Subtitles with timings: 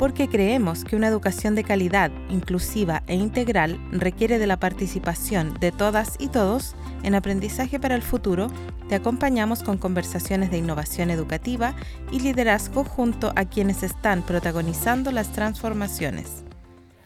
[0.00, 5.72] porque creemos que una educación de calidad, inclusiva e integral requiere de la participación de
[5.72, 8.46] todas y todos en aprendizaje para el futuro,
[8.88, 11.74] te acompañamos con conversaciones de innovación educativa
[12.10, 16.46] y liderazgo junto a quienes están protagonizando las transformaciones.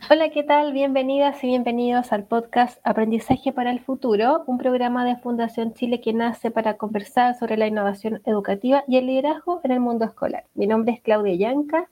[0.08, 0.72] Hola, ¿qué tal?
[0.72, 6.12] Bienvenidas y bienvenidos al podcast Aprendizaje para el Futuro, un programa de Fundación Chile que
[6.12, 10.44] nace para conversar sobre la innovación educativa y el liderazgo en el mundo escolar.
[10.54, 11.88] Mi nombre es Claudia Yanca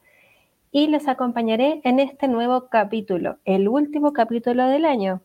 [0.74, 5.20] y les acompañaré en este nuevo capítulo, el último capítulo del año.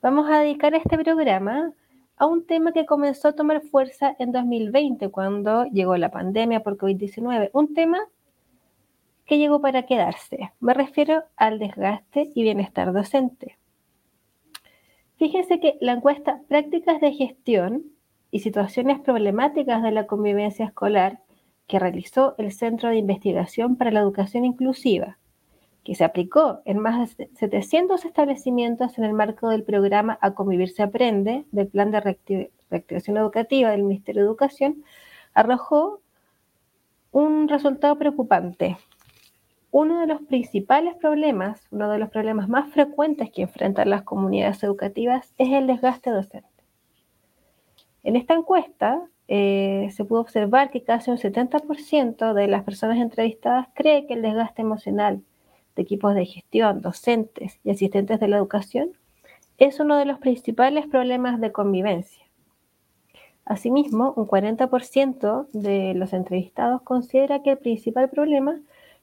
[0.00, 1.74] Vamos a dedicar este programa
[2.16, 6.78] a un tema que comenzó a tomar fuerza en 2020 cuando llegó la pandemia por
[6.78, 7.98] COVID-19, un tema
[9.26, 10.52] que llegó para quedarse.
[10.58, 13.58] Me refiero al desgaste y bienestar docente.
[15.16, 17.84] Fíjense que la encuesta Prácticas de Gestión
[18.30, 21.20] y Situaciones Problemáticas de la Convivencia Escolar
[21.68, 25.18] que realizó el Centro de Investigación para la Educación Inclusiva,
[25.84, 30.70] que se aplicó en más de 700 establecimientos en el marco del programa A Convivir
[30.70, 34.82] se Aprende del Plan de Reactivación Educativa del Ministerio de Educación,
[35.34, 36.00] arrojó
[37.12, 38.78] un resultado preocupante.
[39.70, 44.62] Uno de los principales problemas, uno de los problemas más frecuentes que enfrentan las comunidades
[44.62, 46.48] educativas es el desgaste docente.
[48.02, 53.68] En esta encuesta, eh, se pudo observar que casi un 70% de las personas entrevistadas
[53.74, 55.22] cree que el desgaste emocional
[55.76, 58.92] de equipos de gestión, docentes y asistentes de la educación
[59.58, 62.24] es uno de los principales problemas de convivencia.
[63.44, 68.58] Asimismo, un 40% de los entrevistados considera que el principal problema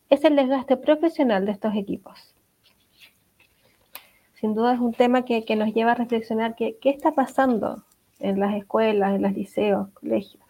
[0.09, 2.33] es el desgaste profesional de estos equipos.
[4.33, 7.83] Sin duda es un tema que, nos lleva a reflexionar qué está pasando
[8.19, 10.45] en las escuelas, en los liceos, colegios.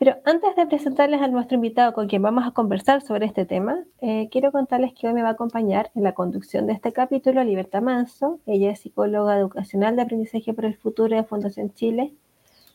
[0.00, 3.84] Pero antes de presentarles a nuestro invitado con quien vamos a conversar sobre este tema,
[4.00, 7.44] eh, quiero contarles que hoy me va a acompañar en la conducción de este capítulo
[7.44, 8.40] Libertad Manso.
[8.46, 12.14] Ella es psicóloga educacional de aprendizaje para el futuro de Fundación Chile,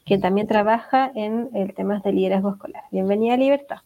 [0.05, 2.83] quien también trabaja en el tema de liderazgo escolar.
[2.91, 3.77] Bienvenida, Libertad.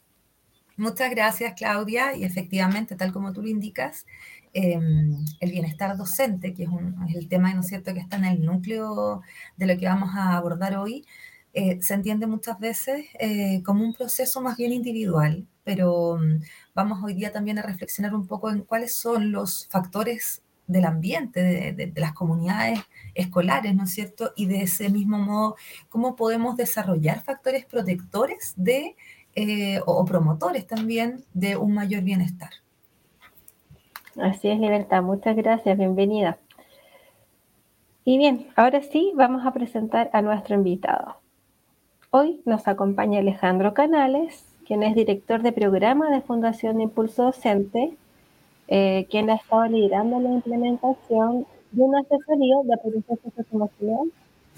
[0.76, 2.16] Muchas gracias, Claudia.
[2.18, 4.06] Y efectivamente, tal como tú lo indicas,
[4.54, 6.70] Em, el bienestar docente, que es,
[7.16, 9.22] el tema, ¿no es cierto?, que está en el núcleo
[9.58, 11.06] de lo que vamos a abordar hoy,
[11.54, 16.42] eh, se entiende muchas veces eh, como un proceso más bien individual, pero mm,
[16.76, 21.42] vamos hoy día también a reflexionar un poco en cuáles son los factores del ambiente,
[21.74, 22.80] de, las comunidades
[23.16, 24.34] escolares, ¿no es cierto?
[24.36, 25.56] Y de ese mismo modo,
[25.90, 28.96] cómo podemos desarrollar factores protectores de,
[29.36, 32.52] eh, o promotores también de un mayor bienestar.
[34.22, 35.02] Así es, Libertad.
[35.02, 35.78] Muchas gracias.
[35.78, 36.38] Bienvenida.
[38.04, 41.16] Y bien, ahora sí vamos a presentar a nuestro invitado.
[42.12, 47.96] Hoy nos acompaña Alejandro Canales, quien es director de programa de Fundación Impulso Docente,
[48.68, 54.12] eh, quien ha estado liderando la implementación de una asesoría de aprendizaje socioemocional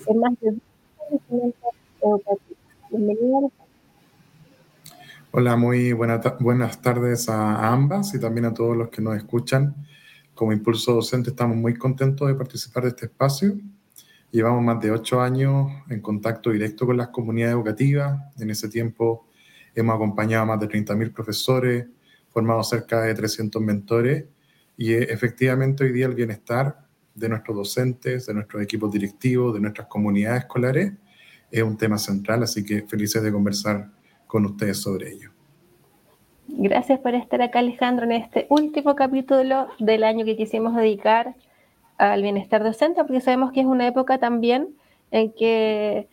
[0.07, 0.51] en más de
[1.29, 1.53] 10
[2.01, 2.57] educativos.
[2.89, 3.51] Bienvenido.
[5.33, 9.73] Hola, muy buenas tardes a, ambas y también a todos los que nos escuchan.
[10.35, 13.57] Como Impulso Docente estamos muy contentos de participar de este espacio.
[14.29, 18.19] Llevamos más de ocho años en contacto directo con las comunidades educativas.
[18.39, 19.25] En ese tiempo
[19.73, 21.87] hemos acompañado a más de 30.000 profesores,
[22.29, 24.25] formado cerca de 300 mentores
[24.75, 29.61] y eh, efectivamente hoy día el bienestar de nuestros docentes, de nuestros equipos directivos, de
[29.61, 30.91] nuestras comunidades escolares
[31.51, 33.91] es un tema central, así que felices de conversar
[34.31, 35.29] con ustedes sobre ello.
[36.47, 41.35] Gracias por estar acá, Alejandro, en este último capítulo del año que quisimos dedicar
[41.97, 44.69] al bienestar docente, porque sabemos que es una época también
[45.11, 46.07] en que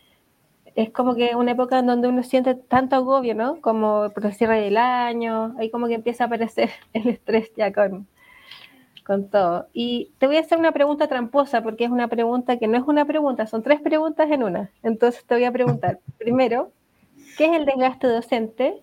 [0.74, 3.60] es como que una época en donde uno siente tanto agobio, ¿no?
[3.60, 7.72] Como por el cierre del año, ahí como que empieza a aparecer el estrés ya
[7.72, 8.08] con,
[9.06, 9.68] con todo.
[9.72, 12.84] Y te voy a hacer una pregunta tramposa, porque es una pregunta que no es
[12.84, 14.72] una pregunta, son tres preguntas en una.
[14.82, 16.72] Entonces te voy a preguntar, primero,
[17.38, 18.82] ¿Qué es el desgaste docente?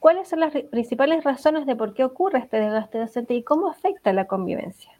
[0.00, 4.12] ¿Cuáles son las principales razones de por qué ocurre este desgaste docente y cómo afecta
[4.12, 4.90] la convivencia?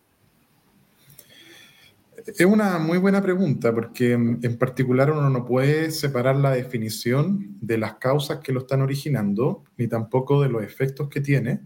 [2.25, 7.79] Es una muy buena pregunta porque en particular uno no puede separar la definición de
[7.79, 11.63] las causas que lo están originando ni tampoco de los efectos que tiene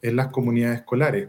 [0.00, 1.28] en las comunidades escolares.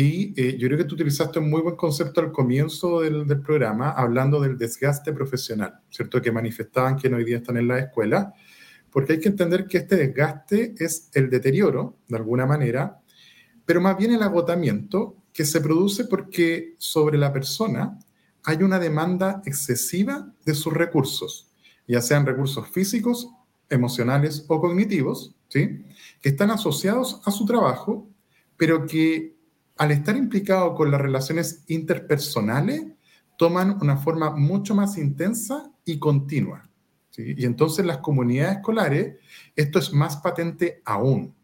[0.00, 3.40] Y eh, yo creo que tú utilizaste un muy buen concepto al comienzo del, del,
[3.40, 6.22] programa, hablando del desgaste profesional, ¿cierto?
[6.22, 8.32] Que manifestaban que hoy día están en la escuela,
[8.92, 13.00] porque hay que entender que este desgaste es el deterioro, de alguna manera,
[13.66, 17.98] pero más bien el agotamiento que se produce porque sobre la persona
[18.44, 21.50] hay una demanda excesiva de sus recursos,
[21.88, 23.30] ya sean recursos físicos
[23.68, 25.82] emocionales o cognitivos, ¿sí?
[26.22, 28.08] que están asociados a su trabajo,
[28.56, 29.37] pero que
[29.78, 32.84] al estar implicados con las relaciones interpersonales,
[33.36, 36.68] toman una forma mucho más intensa y continua.
[37.16, 39.16] Y entonces las comunidades escolares,
[39.56, 41.34] esto es más patente aún,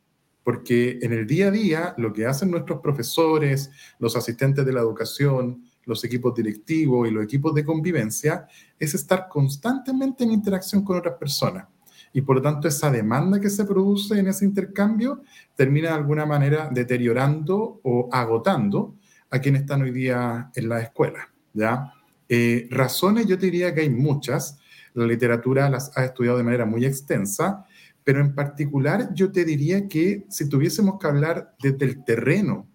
[0.45, 4.81] porque en el día a día lo que hacen nuestros profesores, los asistentes de la
[4.81, 8.47] educación, los equipos directivos y los equipos de convivencia
[8.79, 11.67] es estar constantemente en interacción con otras personas.
[12.15, 15.23] Y por lo tanto esa demanda que se produce en ese intercambio
[15.57, 18.95] termina de alguna manera deteriorando o agotando
[19.31, 21.29] a quienes están hoy día en la escuela.
[21.53, 21.93] ¿ya?
[22.29, 24.59] Eh, razones yo te diría que hay muchas,
[24.95, 27.67] la literatura las ha estudiado de manera muy extensa,
[28.05, 32.69] pero en particular yo te diría que si tuviésemos que hablar desde el terreno,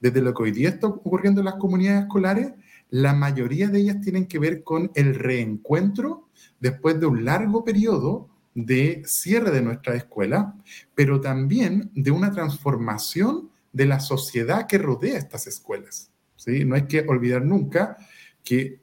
[0.00, 2.52] desde lo que hoy día está ocurriendo en las comunidades escolares,
[2.90, 6.28] la mayoría de ellas tienen que ver con el reencuentro
[6.60, 10.54] después de un largo periodo de cierre de nuestra escuela,
[10.94, 16.10] pero también de una transformación de la sociedad que rodea estas escuelas.
[16.36, 16.64] ¿sí?
[16.64, 17.96] No hay que olvidar nunca
[18.44, 18.80] que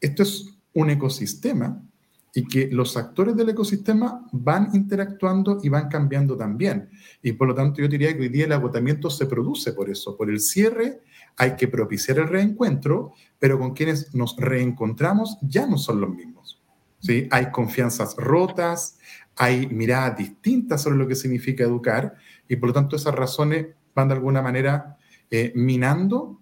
[0.00, 1.82] esto es un ecosistema
[2.34, 6.88] y que los actores del ecosistema van interactuando y van cambiando también.
[7.22, 10.16] Y por lo tanto yo diría que hoy día el agotamiento se produce por eso,
[10.16, 11.02] por el cierre
[11.36, 16.41] hay que propiciar el reencuentro, pero con quienes nos reencontramos ya no son los mismos.
[17.02, 17.28] ¿Sí?
[17.30, 18.98] Hay confianzas rotas,
[19.36, 22.14] hay miradas distintas sobre lo que significa educar
[22.48, 24.96] y por lo tanto esas razones van de alguna manera
[25.30, 26.40] eh, minando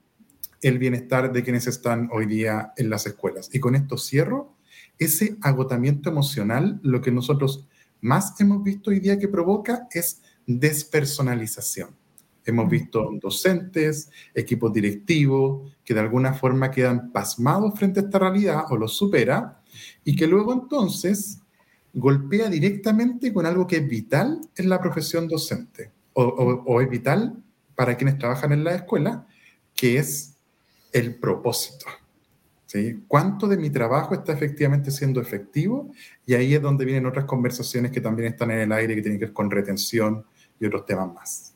[0.63, 3.49] el bienestar de quienes están hoy día en las escuelas.
[3.53, 4.55] Y con esto cierro,
[4.99, 7.67] ese agotamiento emocional, lo que nosotros
[8.01, 11.91] más hemos visto hoy día que provoca es despersonalización.
[12.45, 18.65] Hemos visto docentes, equipos directivos, que de alguna forma quedan pasmados frente a esta realidad
[18.71, 19.60] o lo supera,
[20.05, 21.41] y que luego entonces
[21.93, 27.43] golpea directamente con algo que es vital en la profesión docente, o, es vital
[27.75, 29.27] para quienes trabajan en la escuela,
[29.75, 30.37] que es
[30.93, 31.87] el propósito.
[33.09, 35.91] ¿Cuánto de mi trabajo está efectivamente siendo efectivo?
[36.25, 39.19] Y ahí es donde vienen otras conversaciones que también están en el aire, que tienen
[39.19, 40.25] que ver con retención
[40.61, 41.50] y otros temas más.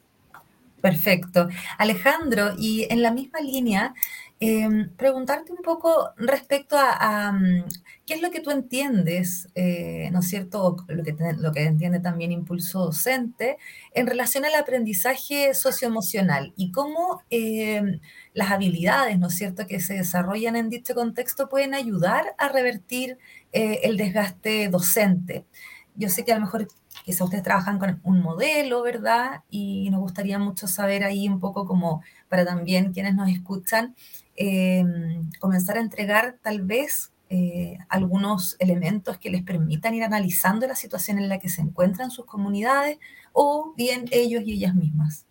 [0.84, 1.48] Perfecto.
[1.78, 3.94] Alejandro, y en la misma línea,
[4.38, 7.64] em, preguntarte un poco respecto a, mm,
[8.04, 10.76] qué es lo que tú entiendes, eh, ¿no es cierto?
[10.88, 13.56] Lo que, lo que entiende también Impulso Docente
[13.94, 18.00] en relación al aprendizaje socioemocional y cómo em,
[18.34, 23.16] las habilidades, ¿no es cierto?, que se desarrollan en dicho contexto pueden ayudar a revertir
[23.52, 25.46] eh, el desgaste docente.
[25.94, 26.66] Yo sé que a lo mejor
[27.04, 29.42] quizás ustedes trabajan con un modelo, ¿verdad?
[29.50, 33.94] Y nos gustaría mucho saber ahí un poco como para también quienes nos escuchan,
[34.36, 40.76] em, comenzar a entregar tal vez eh, algunos elementos que les permitan ir analizando la
[40.76, 42.98] situación en la que se encuentran sus comunidades
[43.32, 45.26] o bien ellos y ellas mismas.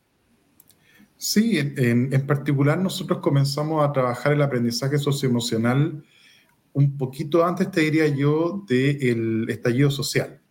[1.23, 6.03] Sí, en, particular nosotros comenzamos a trabajar el aprendizaje socioemocional
[6.73, 10.41] un poquito antes, te diría yo, del estallido social,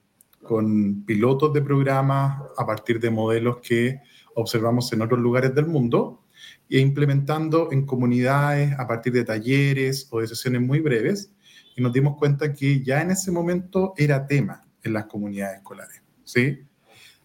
[0.52, 4.02] con pilotos de programas a partir de modelos que
[4.34, 6.26] observamos en otros lugares del mundo
[6.68, 11.32] e implementando en comunidades a partir de talleres o de sesiones muy breves
[11.74, 16.02] y nos dimos cuenta que ya en ese momento era tema en las comunidades escolares,
[16.22, 16.58] ¿sí?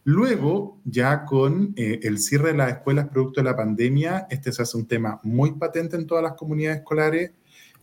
[0.06, 4.62] Luego, ya con eh, el cierre de las escuelas producto de la pandemia, este se
[4.62, 7.32] hace un tema muy patente en todas las comunidades escolares.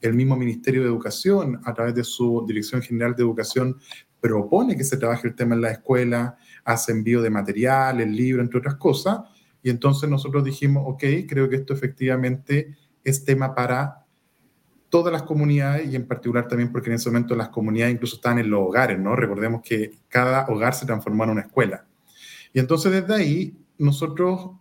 [0.01, 3.79] El mismo Ministerio de Educación, a través de su Dirección General de Educación,
[4.25, 8.41] propone que se trabaje el tema en la escuela, hace envío de material, el libro,
[8.41, 9.21] entre otras cosas.
[9.63, 14.07] Y entonces nosotros dijimos, ok, creo que esto efectivamente es tema para
[14.89, 18.39] todas las comunidades y en particular también porque en ese momento las comunidades incluso estaban
[18.39, 19.15] en los hogares, ¿no?
[19.15, 21.85] Recordemos que cada hogar se transformó en una escuela.
[22.55, 24.53] Y entonces desde ahí, nosotros,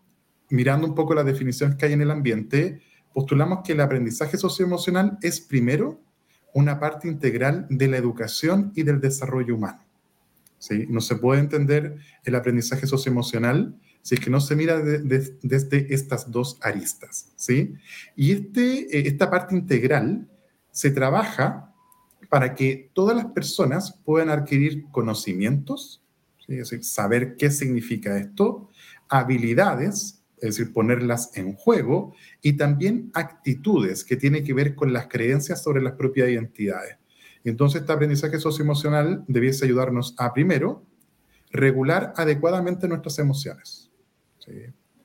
[0.50, 2.82] mirando un poco las definiciones que hay en el ambiente,
[3.14, 6.02] postulamos que el aprendizaje socioemocional es primero
[6.54, 9.84] una parte integral de la educación y del desarrollo humano.
[10.60, 10.86] ¿sí?
[10.90, 16.30] No se puede entender el aprendizaje socioemocional si es que no se mira desde estas
[16.30, 17.32] dos aristas.
[17.36, 17.76] ¿sí?
[18.16, 20.28] Y este, eh, esta parte integral
[20.72, 21.74] se trabaja
[22.30, 26.04] para que todas las personas puedan adquirir conocimientos,
[26.48, 28.70] es decir, saber qué significa esto,
[29.08, 35.08] habilidades, es decir, ponerlas en juego, y también actitudes que tienen que ver con las
[35.08, 36.98] creencias sobre las propias identidades.
[37.46, 40.84] Entonces, este aprendizaje socioemocional debiese ayudarnos a, primero,
[41.50, 43.90] regular adecuadamente nuestras emociones.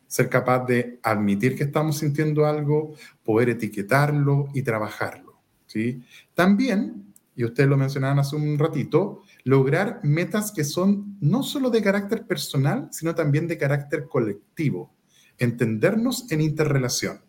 [0.08, 5.40] Ser capaz de admitir que estamos sintiendo algo, poder etiquetarlo y trabajarlo.
[5.66, 6.02] ¿sí?
[6.34, 11.80] También, y ustedes lo mencionaban hace un ratito, lograr metas que son no solo de
[11.80, 14.97] carácter personal, sino también de carácter colectivo,
[15.38, 17.20] entendernos en interrelación.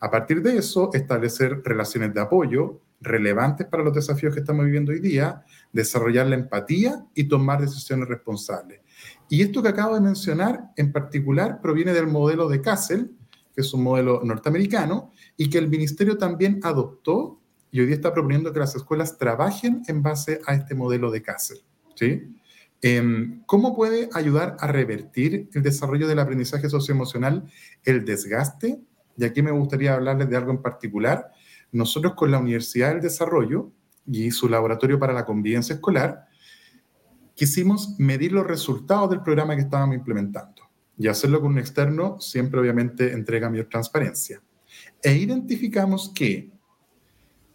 [0.00, 4.92] A partir de eso, establecer relaciones de apoyo relevantes para los desafíos que estamos viviendo
[4.92, 8.80] hoy día, desarrollar la empatía y tomar decisiones responsables.
[9.28, 13.12] Y esto que acabo de mencionar en particular proviene del modelo de Kassel,
[13.54, 18.12] que es un modelo norteamericano, y que el ministerio también adoptó y hoy día está
[18.12, 21.58] proponiendo que las escuelas trabajen en base a este modelo de Kassel.
[21.96, 22.22] ¿sí?
[22.86, 27.50] Em, ¿Cómo puede ayudar a revertir el desarrollo del aprendizaje socioemocional
[27.82, 28.78] el desgaste?
[29.16, 31.30] Y aquí me gustaría hablarles de algo en particular.
[31.72, 33.72] Nosotros con la Universidad del Desarrollo
[34.06, 36.26] y su laboratorio para la convivencia escolar,
[37.34, 42.60] quisimos medir los resultados del programa que estábamos implementando y hacerlo con un externo siempre
[42.60, 44.42] obviamente entrega mayor transparencia.
[45.02, 46.50] E identificamos que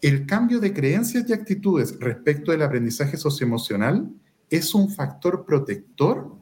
[0.01, 4.11] el cambio de creencias y actitudes respecto del aprendizaje socioemocional
[4.49, 6.35] es un factor protector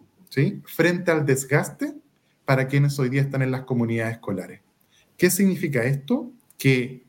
[0.66, 1.96] frente al desgaste
[2.46, 4.62] para quienes hoy día están en las comunidades escolares.
[5.18, 6.32] ¿Qué significa esto?
[6.58, 7.04] Que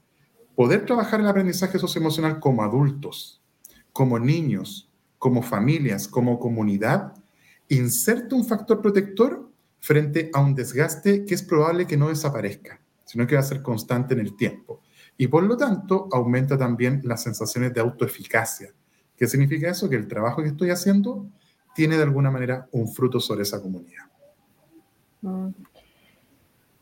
[0.54, 3.40] poder trabajar el aprendizaje socioemocional como adultos,
[3.92, 4.88] como niños,
[5.18, 7.12] como familias, como comunidad,
[7.68, 9.48] inserta un factor protector
[9.80, 13.62] frente a un desgaste que es probable que no desaparezca, sino que va a ser
[13.62, 14.80] constante en el tiempo.
[15.16, 18.72] Y por lo tanto, aumenta también las sensaciones de autoeficacia.
[19.18, 19.90] ¿Qué significa eso?
[19.90, 21.26] Que el trabajo que estoy haciendo
[21.74, 24.04] tiene de alguna manera un fruto sobre esa comunidad.
[25.22, 25.48] Mm.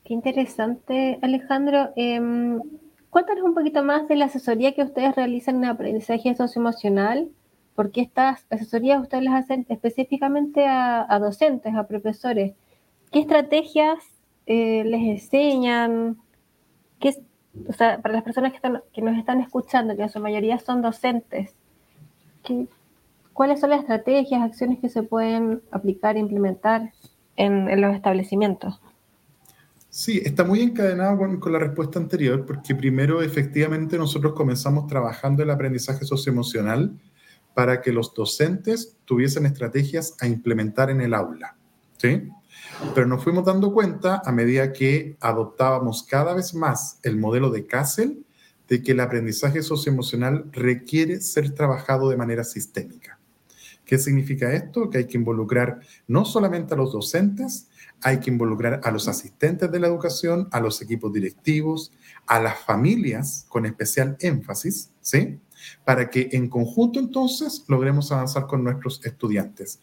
[0.05, 1.90] Qué interesante, Alejandro.
[1.97, 2.21] Eh,
[3.11, 7.31] cuéntanos un poquito más de la asesoría que ustedes realizan en aprendizaje socioemocional.
[7.75, 12.55] porque estas asesorías ustedes las hacen específicamente a, docentes, a profesores?
[13.12, 13.99] ¿Qué estrategias
[14.47, 16.16] eh, les enseñan?
[17.00, 17.14] ¿Qué,
[17.69, 18.61] o sea, para las personas que,
[18.95, 21.55] que nos están escuchando, que en su mayoría son docentes,
[23.33, 26.93] ¿cuáles son las estrategias, acciones que se pueden aplicar e implementar
[27.37, 28.81] en, los establecimientos?
[29.88, 35.43] Sí, está muy encadenado con, con, la respuesta anterior, porque primero efectivamente nosotros comenzamos trabajando
[35.43, 36.93] el aprendizaje socioemocional
[37.55, 41.57] para que los docentes tuviesen estrategias a implementar en el aula.
[41.97, 42.29] ¿sí?
[42.95, 47.67] Pero nos fuimos dando cuenta a medida que adoptábamos cada vez más el modelo de
[47.67, 48.25] Kassel
[48.68, 53.18] de que el aprendizaje socioemocional requiere ser trabajado de manera sistémica.
[53.85, 54.90] ¿Qué significa esto?
[54.90, 57.68] Que hay que involucrar no solamente a los docentes,
[58.02, 61.92] hay que involucrar a los asistentes de la educación, a los equipos directivos,
[62.26, 65.38] a las familias con especial énfasis, ¿sí?
[65.85, 69.80] Para que en conjunto entonces logremos avanzar con nuestros estudiantes.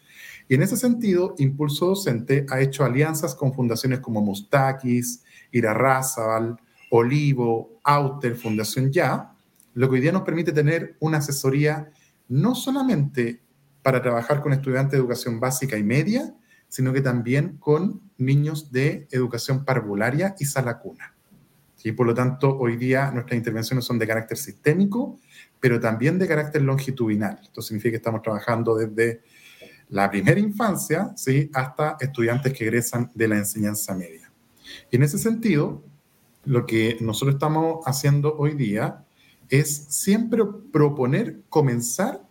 [0.48, 6.58] Y en ese sentido, Impulso Docente ha hecho alianzas con fundaciones como Mustakis, Irarrázaval,
[6.96, 9.34] Olivo, Auter, Fundación Ya,
[9.74, 11.90] lo que hoy día nos permite tener una asesoría
[12.28, 13.42] no solamente
[13.82, 16.32] para trabajar con estudiantes de educación básica y media,
[16.68, 21.16] sino que también con niños de educación parvularia y sala cuna.
[21.82, 25.18] Y por lo tanto, hoy día nuestras intervenciones son de carácter sistémico,
[25.58, 27.40] pero también de carácter longitudinal.
[27.42, 29.20] Esto significa que estamos trabajando desde
[29.88, 31.50] la primera infancia ¿sí?
[31.52, 34.30] hasta estudiantes que egresan de la enseñanza media.
[34.92, 35.82] Y en ese sentido,
[36.44, 39.04] lo que nosotros estamos haciendo hoy día
[39.48, 42.22] es siempre proponer comenzar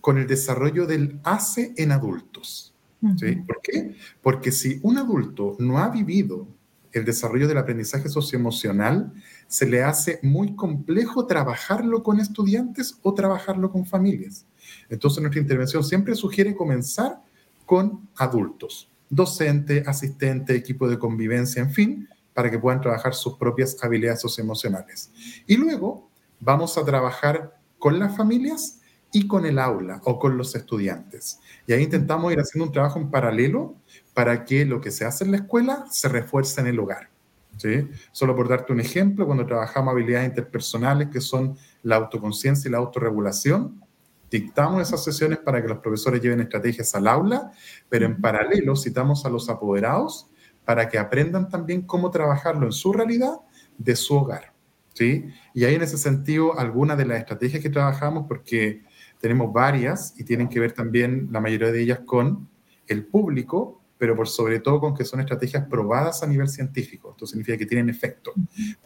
[0.00, 2.74] con el desarrollo del ACE en adultos.
[3.16, 3.36] ¿sí?
[3.36, 3.96] ¿Por qué?
[4.22, 6.46] Porque si un adulto no ha vivido
[6.92, 9.12] el desarrollo del aprendizaje socioemocional,
[9.46, 14.46] se le hace muy complejo trabajarlo con estudiantes o trabajarlo con familias.
[14.88, 17.22] Entonces nuestra intervención siempre sugiere comenzar
[17.66, 23.76] con adultos, docente, asistente, equipo de convivencia, en fin, para que puedan trabajar sus propias
[23.82, 25.10] habilidades socioemocionales.
[25.46, 26.08] Y luego
[26.38, 28.80] vamos a trabajar con las familias
[29.12, 31.40] y con el aula o con los estudiantes.
[31.66, 33.74] Y ahí intentamos ir haciendo un trabajo en paralelo
[34.14, 37.10] para que lo que se hace en la escuela se refuerce en el hogar.
[37.56, 37.88] ¿sí?
[38.12, 42.78] Solo por darte un ejemplo, cuando trabajamos habilidades interpersonales que son la autoconciencia y la
[42.78, 43.82] autorregulación,
[44.30, 47.50] dictamos esas sesiones para que los profesores lleven estrategias al aula,
[47.88, 50.29] pero en paralelo citamos a los apoderados
[50.70, 53.40] para que aprendan también cómo trabajarlo en su realidad
[53.76, 54.52] de su hogar.
[54.94, 55.24] ¿sí?
[55.52, 58.84] Y ahí en ese sentido, algunas de las estrategias que trabajamos, porque
[59.18, 62.48] tenemos varias y tienen que ver también la mayoría de ellas con
[62.86, 67.10] el público, pero por sobre todo con que son estrategias probadas a nivel científico.
[67.10, 68.32] Esto significa que tienen efecto.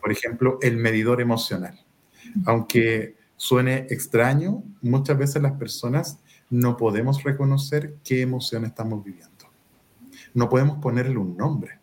[0.00, 1.78] Por ejemplo, el medidor emocional.
[2.46, 9.33] Aunque suene extraño, muchas veces las personas no podemos reconocer qué emoción estamos viviendo.
[10.34, 11.78] No podemos ponerle un nombre.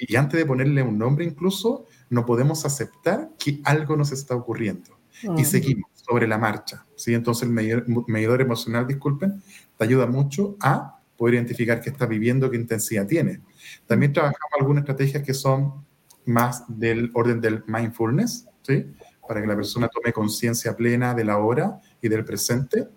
[0.00, 4.98] Y antes de ponerle un nombre incluso, no podemos aceptar que algo nos está ocurriendo.
[5.36, 5.90] Y seguimos.
[5.94, 6.86] sobre la marcha.
[6.96, 7.12] ¿sí?
[7.12, 9.42] Entonces el medidor, emocional, disculpen,
[9.76, 13.42] te ayuda mucho a poder identificar qué está viviendo, qué intensidad tiene.
[13.86, 15.84] También trabajamos algunas estrategias que son
[16.24, 18.86] más del orden del mindfulness, ¿sí?
[19.26, 22.88] para que la persona tome conciencia plena de la hora y del presente.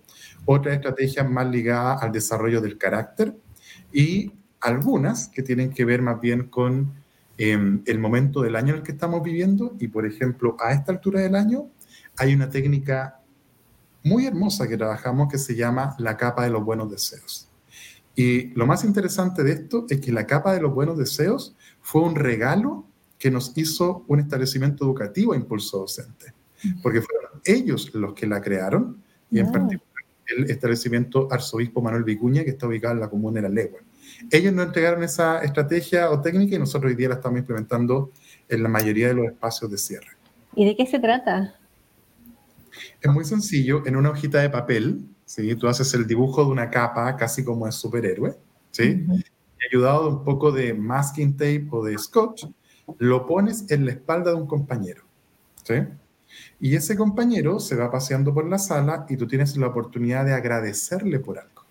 [0.46, 3.36] Otras estrategias más ligadas al desarrollo del carácter
[3.92, 6.94] y algunas que tienen que ver más bien con
[7.38, 10.92] em, el momento del año en el que estamos viviendo y, por ejemplo, a esta
[10.92, 11.70] altura del año
[12.18, 13.20] hay una técnica
[14.04, 17.48] muy hermosa que trabajamos que se llama la capa de los buenos deseos.
[18.16, 22.02] Y lo más interesante de esto es que la capa de los buenos deseos fue
[22.02, 22.86] un regalo
[23.18, 26.34] que nos hizo un establecimiento educativo a Impulso Docente,
[26.82, 29.91] porque fueron ellos los que la crearon, y en particular
[30.38, 33.80] el establecimiento Arzobispo Manuel Vicuña, que está ubicado en la comuna de La Legua.
[34.30, 38.12] Ellos nos entregaron esa estrategia o técnica y nosotros hoy día la estamos implementando
[38.48, 40.10] en la mayoría de los espacios de cierre.
[40.56, 41.56] ¿Y de qué se trata?
[43.02, 45.56] Es muy sencillo, en una hojita de papel, ¿sí?
[45.56, 48.36] tú haces el dibujo de una capa casi como de superhéroe,
[48.72, 49.06] ¿sí?
[49.10, 52.46] y ayudado de un poco de masking tape o de scotch,
[52.98, 55.04] lo pones en la espalda de un compañero.
[55.64, 55.76] ¿sí?
[56.60, 60.34] Y ese compañero se va paseando por la sala y tú tienes la oportunidad de
[60.34, 61.66] agradecerle por algo.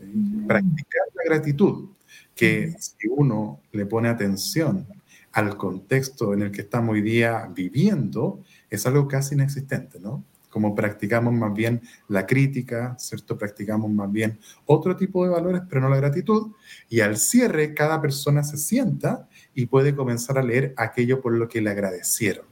[0.00, 0.46] Mm.
[0.46, 1.90] Practicar la gratitud,
[2.34, 4.86] que si uno le pone atención
[5.32, 10.24] al contexto en el que estamos hoy día viviendo, es algo casi inexistente, ¿no?
[10.48, 13.38] Como practicamos más bien la crítica, ¿cierto?
[13.38, 16.52] Practicamos más bien otro tipo de valores, pero no la gratitud.
[16.88, 21.48] Y al cierre, cada persona se sienta y puede comenzar a leer aquello por lo
[21.48, 22.49] que le agradecieron.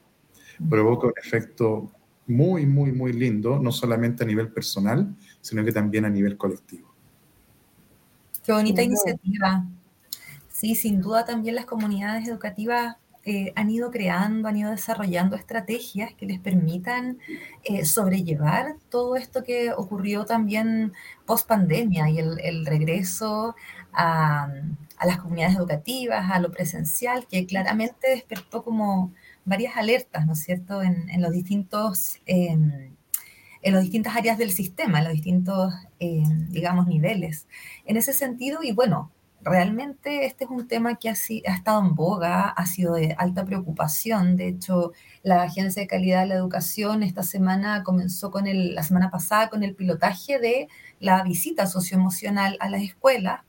[0.68, 1.90] Provoca un efecto
[2.26, 6.92] muy, muy, muy lindo, no solamente a nivel personal, sino que también a nivel colectivo.
[8.44, 9.66] Qué bonita iniciativa.
[10.48, 16.14] Sí, sin duda también las comunidades educativas eh, han ido creando, han ido desarrollando estrategias
[16.14, 17.18] que les permitan
[17.62, 20.94] eh, sobrellevar todo esto que ocurrió también
[21.26, 23.54] post pandemia y el, regreso
[23.92, 24.48] a,
[25.04, 29.12] las comunidades educativas, a lo presencial, que claramente despertó como
[29.48, 32.20] varias alertas, ¿no es cierto?, en, los distintos...
[32.26, 32.96] Em,
[33.60, 37.48] en las distintas áreas del sistema, en los distintos, em, digamos, niveles.
[37.84, 41.94] En ese sentido, y bueno, realmente este es un tema que ha, ha, estado en
[41.94, 44.36] boga, ha sido de alta preocupación.
[44.36, 48.82] De hecho, la Agencia de Calidad de la Educación esta semana comenzó con el, la
[48.82, 50.68] semana pasada con el pilotaje de
[51.00, 53.40] la visita socioemocional a las escuelas,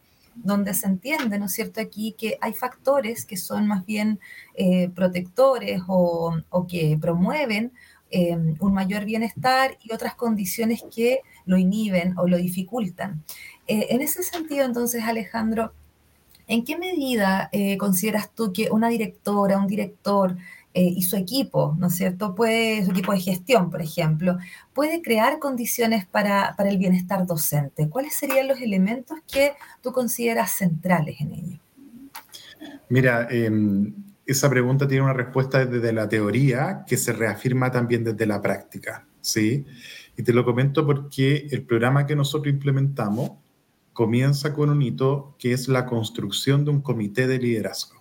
[0.44, 4.20] donde se entiende, ¿no es cierto?, aquí que hay factores que son más bien
[4.56, 7.72] eh, protectores o, que promueven
[8.12, 13.24] eh, un mayor bienestar y otras condiciones que lo inhiben o lo dificultan.
[13.68, 15.74] Eh, en ese sentido, entonces, Alejandro,
[16.50, 20.36] ¿En qué medida eh, consideras tú que una directora, un director
[20.80, 22.34] eh, y su equipo, ¿no es cierto?
[22.34, 24.38] Puede, su equipo de gestión, por ejemplo,
[24.72, 27.90] puede crear condiciones para, el bienestar docente.
[27.90, 31.60] ¿Cuáles serían los elementos que tú consideras centrales en ello?
[32.88, 33.94] Mira, em,
[34.26, 39.06] esa pregunta tiene una respuesta desde la teoría que se reafirma también desde la práctica,
[39.20, 39.66] ¿sí?
[40.16, 43.32] Y te lo comento porque el programa que nosotros implementamos
[43.92, 47.99] comienza con un hito que es la construcción de un comité de liderazgo.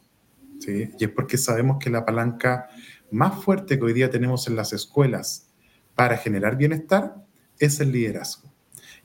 [0.66, 2.68] Y es porque sabemos que la palanca
[3.10, 5.48] más fuerte que hoy día tenemos en las escuelas
[5.94, 7.14] para generar bienestar
[7.58, 8.52] es el liderazgo.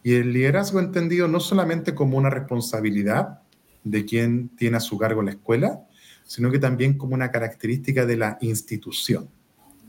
[0.03, 3.39] Y el liderazgo entendido no solamente como una responsabilidad
[3.83, 5.87] de quien tiene a su cargo la escuela,
[6.25, 9.29] sino que también como una característica de la institución.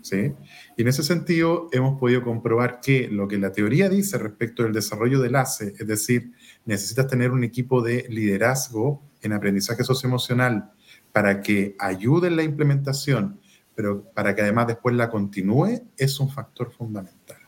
[0.03, 0.33] ¿sí?
[0.77, 4.73] Y en ese sentido hemos podido comprobar que lo que la teoría dice respecto del
[4.73, 6.33] desarrollo del ACE, es decir,
[6.65, 10.71] necesitas tener un equipo de liderazgo en aprendizaje socioemocional
[11.15, 13.39] para que ayude en la implementación,
[13.77, 17.39] pero para que además después la continúe, es un factor fundamental.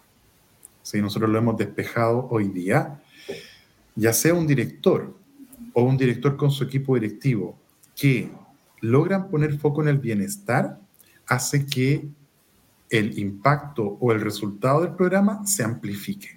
[0.83, 1.03] ¿Sí?
[1.03, 3.03] Nosotros lo hemos despejado hoy día,
[3.97, 5.13] ya sea un director
[5.73, 7.59] o un director con su equipo directivo
[7.97, 8.31] que
[8.83, 10.79] logran poner foco en el bienestar,
[11.27, 12.07] hace que
[12.89, 16.36] el impacto o el resultado del programa se amplifique.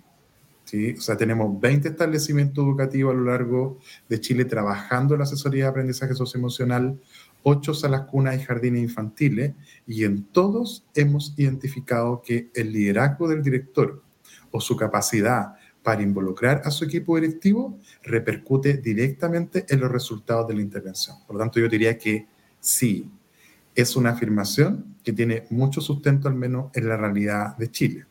[0.70, 0.94] ¿Sí?
[0.98, 5.64] O sea, tenemos 20 establecimientos educativos a lo largo de Chile trabajando en la asesoría
[5.64, 7.00] de aprendizaje socioemocional,
[7.44, 9.54] 8 salas cunas y jardines infantiles,
[9.88, 14.04] y en todos hemos identificado que el liderazgo del director
[14.52, 20.54] o su capacidad para involucrar a su equipo directivo repercute directamente en los resultados de
[20.54, 21.16] la intervención.
[21.26, 22.28] Por lo tanto, yo diría que
[22.60, 23.10] sí,
[23.74, 28.06] es una afirmación que tiene mucho sustento, al menos en la realidad de Chile.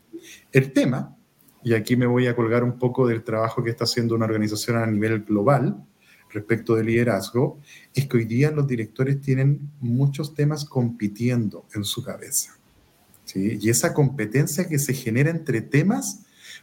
[0.50, 1.17] El tema,
[1.62, 4.76] y aquí me voy a colgar un poco del trabajo que está haciendo una organización
[4.76, 5.84] a nivel global
[6.30, 7.58] respecto del liderazgo,
[7.94, 12.54] es que hoy día los directores tienen muchos temas compitiendo en su cabeza.
[13.34, 16.20] Y esa competencia que se genera entre temas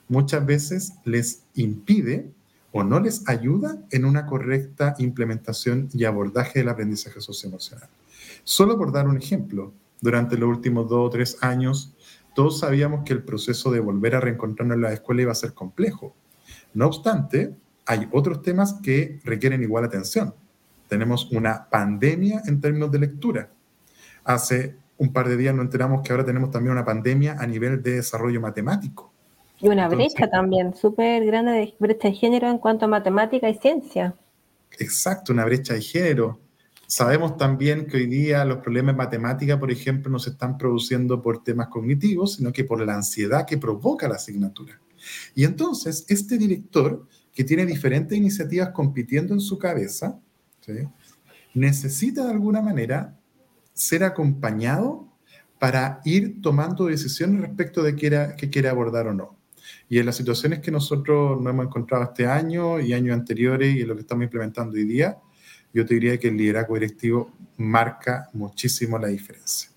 [0.08, 2.31] muchas veces les impide
[2.71, 7.88] o no les ayuda en una correcta implementación y abordaje del aprendizaje socioemocional.
[8.43, 11.94] Solo por dar un ejemplo, durante los últimos dos o tres años,
[12.36, 15.54] todos sabíamos que el proceso de volver a reencontrarnos en la escuela iba a ser
[15.54, 16.13] complejo.
[16.74, 20.36] No obstante, hay otros temas que requieren igual atención.
[20.89, 23.50] Tenemos una pandemia en términos de lectura.
[24.26, 27.82] Hace un par de días nos enteramos que ahora tenemos también una pandemia a nivel
[27.82, 29.13] de desarrollo matemático.
[29.62, 33.56] Y una brecha también, súper grande de brecha de género en cuanto a matemática y
[33.56, 34.13] ciencia.
[34.78, 36.38] Exacto, una brecha de género.
[36.88, 41.21] Sabemos también que hoy día los problemas de matemática, por ejemplo, no se están produciendo
[41.21, 44.80] por temas cognitivos, sino que por la ansiedad que provoca la asignatura.
[45.34, 50.19] Y entonces, este director, que tiene diferentes iniciativas compitiendo en su cabeza,
[51.54, 53.17] necesita de alguna manera
[53.74, 55.08] ser acompañado
[55.60, 59.38] para ir tomando decisiones respecto de qué, quiere abordar o no.
[59.89, 63.82] Y en las situaciones que nosotros nos hemos encontrado este año y años anteriores y
[63.82, 65.17] en lo que estamos implementando hoy día,
[65.75, 69.69] yo te diría que el liderazgo directivo marca muchísimo la diferencia.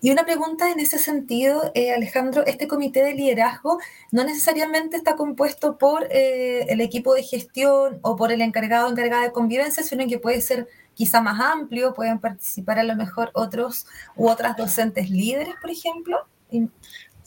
[0.00, 3.78] Y una pregunta en ese sentido, eh, Alejandro, este comité de liderazgo
[4.10, 8.90] no necesariamente está compuesto por eh, el equipo de gestión o por el encargado o
[8.90, 13.30] encargada de convivencia, sino que puede ser quizá más amplio, pueden participar a lo mejor
[13.34, 16.26] otros u otras docentes líderes, por ejemplo.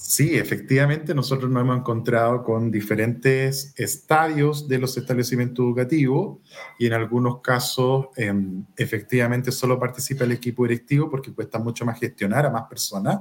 [0.03, 6.39] Sí, efectivamente, nosotros nos hemos encontrado con diferentes estadios de los establecimientos educativos
[6.79, 11.99] y en algunos casos em, efectivamente solo participa el equipo directivo porque cuesta mucho más
[11.99, 13.19] gestionar a más personas,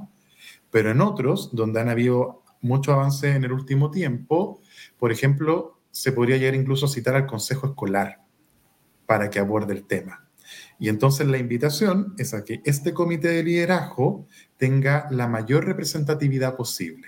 [0.71, 4.59] pero en otros, donde han habido mucho avance en el último tiempo,
[4.97, 8.25] por ejemplo, se podría llegar incluso a citar al consejo escolar
[9.05, 10.27] para que aborde el tema.
[10.79, 14.25] Y entonces la invitación es a que este comité de liderazgo
[14.61, 17.07] tenga la mayor representatividad posible.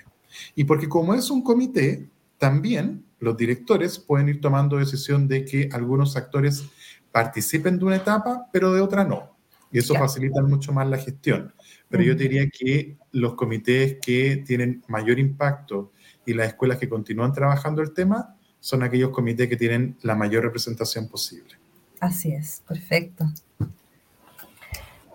[0.55, 5.69] Y porque como es un comité, también los directores pueden ir tomando decisión de que
[5.71, 6.65] algunos actores
[7.11, 9.37] participen de una etapa, pero de otra no.
[9.71, 11.53] Y eso facilita mucho más la gestión.
[11.89, 15.91] Pero yo diría que los comités que tienen mayor impacto
[16.25, 20.43] y las escuelas que continúan trabajando el tema son aquellos comités que tienen la mayor
[20.43, 21.53] representación posible.
[21.99, 23.25] Así es, perfecto.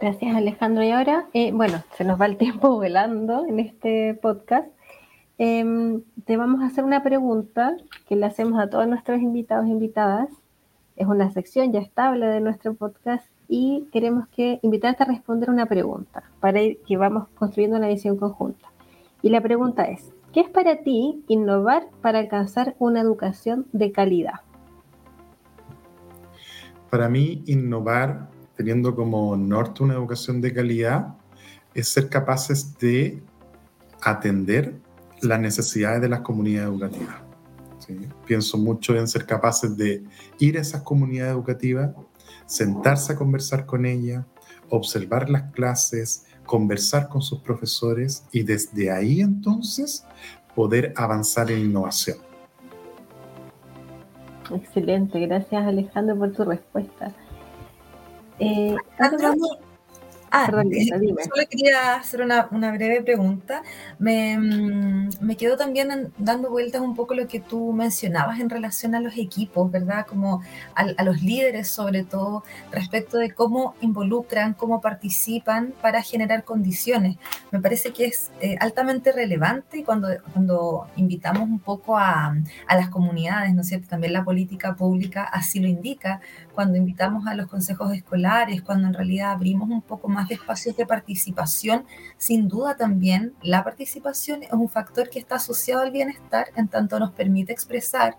[0.01, 0.85] Gracias Alejandro.
[0.85, 4.69] Y ahora, eh, bueno, se nos va el tiempo volando en este podcast.
[5.39, 7.77] Em, te vamos a hacer una pregunta
[8.09, 10.31] que le hacemos a todos nuestros invitados e invitadas.
[10.97, 15.67] Es una sección ya estable de nuestro podcast y queremos que invitarte a responder una
[15.67, 18.69] pregunta para que vamos construyendo una visión conjunta.
[19.23, 24.41] Y la pregunta es, ¿qué es para ti innovar para alcanzar una educación de calidad?
[26.91, 31.14] Para mí, innovar teniendo como norte una educación de calidad
[31.75, 33.23] es ser capaces de
[34.03, 34.75] atender
[35.23, 37.14] las necesidades de las comunidades educativas.
[38.27, 40.03] Pienso mucho en ser capaces de
[40.40, 41.92] ir a esas comunidades educativas,
[42.47, 44.25] sentarse a conversar con ellas,
[44.68, 50.05] observar las clases, conversar con sus profesores y desde ahí entonces
[50.57, 52.18] poder avanzar en innovación.
[54.53, 57.14] Excelente, gracias Alejandro por tu respuesta.
[58.38, 58.77] Eh,
[60.31, 60.68] Ah, solo
[61.48, 63.62] quería hacer una, breve pregunta.
[63.98, 68.94] Me, mm, me quedo también dando vueltas un poco lo que tú mencionabas en relación
[68.94, 70.07] a los equipos, ¿verdad?
[70.07, 70.42] Como
[70.74, 77.16] a, los líderes sobre todo, respecto de cómo involucran, cómo participan para generar condiciones.
[77.51, 82.90] Me parece que es eh, altamente relevante cuando, cuando invitamos un poco a, a las
[82.90, 83.88] comunidades, ¿no es cierto?
[83.88, 86.20] También la política pública así lo indica,
[86.59, 90.77] cuando invitamos a los consejos escolares, cuando en realidad abrimos un poco más de espacios
[90.77, 91.85] de participación,
[92.16, 96.99] sin duda también la participación es un factor que está asociado al bienestar en tanto
[96.99, 98.16] nos permite expresar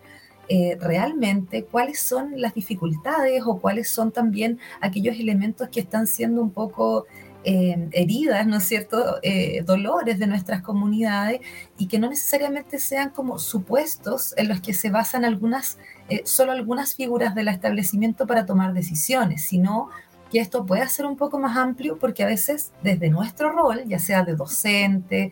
[0.47, 6.41] eh, realmente cuáles son las dificultades o cuáles son también aquellos elementos que están siendo
[6.41, 7.07] un poco
[7.45, 11.39] eh, heridas, ¿no es cierto?, eh, dolores de nuestras comunidades
[11.77, 15.77] y que no necesariamente sean como supuestos en los que se basan algunas,
[16.09, 19.89] eh, solo algunas figuras del establecimiento para tomar decisiones, sino
[20.29, 23.99] que esto pueda ser un poco más amplio porque a veces desde nuestro rol, ya
[23.99, 25.31] sea de docente,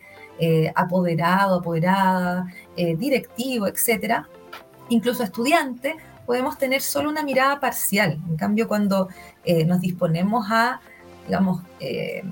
[0.74, 4.28] apoderado, apoderada, directivo, etcétera,
[4.88, 8.18] incluso estudiante, podemos tener solo una mirada parcial.
[8.28, 9.08] En cambio, cuando
[9.66, 10.80] nos disponemos a
[11.28, 12.24] digamos, eh,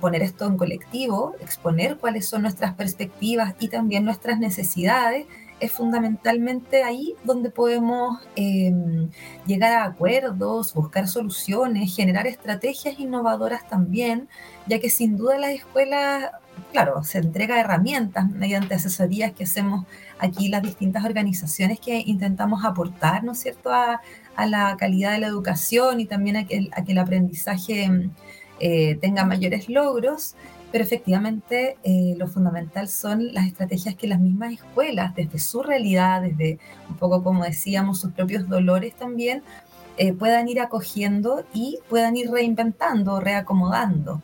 [0.00, 5.26] poner esto en colectivo, exponer cuáles son nuestras perspectivas y también nuestras necesidades,
[5.58, 9.10] es fundamentalmente ahí donde podemos em,
[9.46, 14.28] llegar a acuerdos, buscar soluciones, generar estrategias innovadoras también,
[14.68, 16.30] ya que sin duda las escuelas,
[16.72, 19.86] claro, se entrega herramientas mediante asesorías que hacemos
[20.20, 24.00] aquí las distintas organizaciones que intentamos aportar, ¿no es cierto?, a,
[24.44, 28.10] la calidad de la educación y también a que, el aprendizaje
[28.60, 30.34] eh, tenga mayores logros
[30.76, 36.20] pero efectivamente eh, lo fundamental son las estrategias que las mismas escuelas, desde su realidad,
[36.20, 36.58] desde
[36.90, 39.42] un poco como decíamos, sus propios dolores también,
[39.96, 44.22] eh, puedan ir acogiendo y puedan ir reinventando, reacomodando.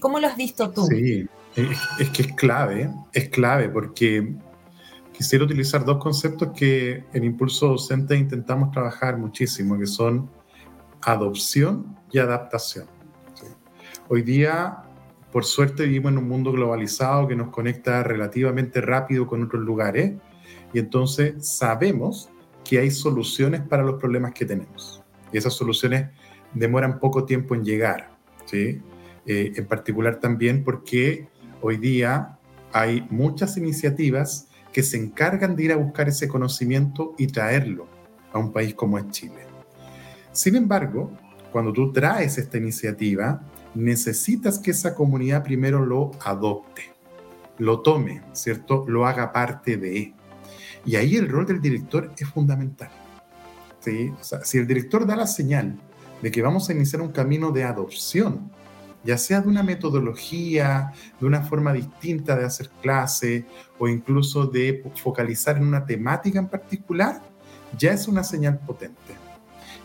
[0.00, 0.86] ¿Cómo lo has visto tú?
[0.86, 4.32] Sí, es, que es clave, es clave porque
[5.22, 10.28] quisiera utilizar dos conceptos que en Impulso Docente intentamos trabajar muchísimo, que son
[11.00, 12.86] adopción y adaptación.
[14.08, 14.82] Hoy día
[15.30, 20.14] por suerte vivimos en un mundo globalizado que nos conecta relativamente rápido con otros lugares
[20.72, 22.28] y entonces sabemos
[22.64, 25.04] que hay soluciones para los problemas que tenemos.
[25.32, 26.08] Y esas soluciones
[26.52, 28.10] demoran poco tiempo en llegar,
[28.46, 28.82] ¿sí?
[29.24, 31.28] Eh, en particular también porque
[31.60, 32.40] hoy día
[32.72, 37.86] hay muchas iniciativas que se encargan de ir a buscar ese conocimiento y traerlo
[38.32, 39.46] a un país como es Chile.
[40.32, 41.12] Sin embargo,
[41.50, 43.42] cuando tú traes esta iniciativa,
[43.74, 46.90] necesitas que esa comunidad primero lo adopte,
[47.58, 48.84] lo tome, ¿cierto?
[48.88, 50.14] Lo haga parte de.
[50.84, 52.90] Y ahí el rol del director es fundamental.
[53.80, 54.12] ¿sí?
[54.44, 55.76] si el director da la señal
[56.22, 58.50] de que vamos a iniciar un camino de adopción,
[59.04, 63.44] ya sea de una metodología, de una forma distinta de hacer clase
[63.78, 67.22] o incluso de focalizar en una temática en particular,
[67.78, 69.14] ya es una señal potente.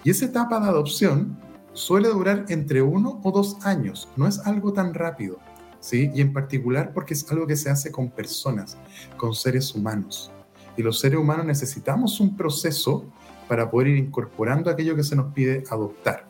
[0.04, 1.38] Y esa etapa de adopción
[1.74, 5.40] suele durar entre uno o dos años, no es algo tan rápido,
[5.80, 6.12] ¿sí?
[6.14, 8.78] Y en particular porque es algo que se hace con personas,
[9.16, 10.32] con seres humanos.
[10.76, 13.06] Y los seres humanos necesitamos un proceso
[13.48, 16.27] para poder ir incorporando aquello que se nos pide adoptar.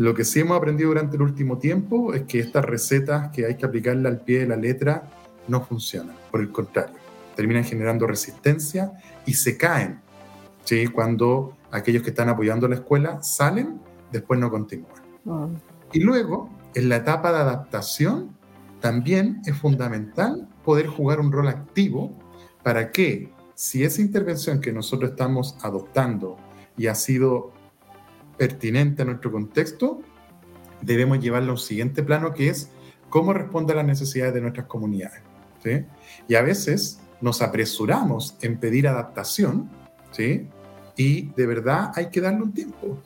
[0.00, 3.56] Lo que sí hemos aprendido durante el último tiempo es que estas recetas que hay
[3.56, 5.10] que aplicarle al pie de la letra
[5.46, 6.94] no funcionan, por el contrario,
[7.36, 8.92] terminan generando resistencia
[9.26, 10.00] y se caen,
[10.64, 10.86] ¿sí?
[10.86, 13.78] Cuando aquellos que están apoyando la escuela salen
[14.10, 14.94] después no continúan.
[15.28, 15.48] Ah.
[15.92, 18.34] Y luego, en la etapa de adaptación,
[18.80, 22.10] también es fundamental poder jugar un rol activo
[22.62, 26.38] para que si esa intervención que nosotros estamos adoptando
[26.78, 27.52] y ha sido
[28.40, 30.00] pertinente a nuestro contexto,
[30.80, 32.70] debemos llevarla a un siguiente plano que es
[33.10, 35.20] cómo responde a las necesidades de nuestras comunidades.
[35.62, 35.84] ¿sí?
[36.26, 39.68] Y a veces nos apresuramos en pedir adaptación,
[40.12, 40.48] ¿sí?
[40.96, 42.96] y de verdad hay que darle un tiempo.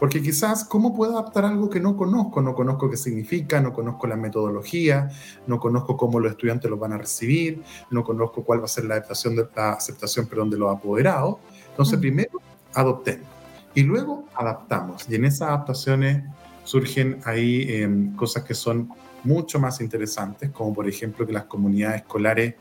[0.00, 2.42] Porque quizás, ¿cómo puedo adaptar algo que no conozco?
[2.42, 5.08] No conozco qué significa, no conozco la metodología,
[5.46, 8.86] no conozco cómo los estudiantes lo van a recibir, no conozco cuál va a ser
[8.86, 11.36] la aceptación de, la aceptación perdón, de los apoderados.
[11.68, 12.40] Entonces, primero,
[12.74, 13.39] adoptemos
[13.74, 15.06] y luego adaptamos.
[15.08, 16.24] Y en esas adaptaciones
[16.64, 18.90] surgen ahí em, cosas que son
[19.24, 22.54] mucho más interesantes, como por ejemplo que las comunidades escolares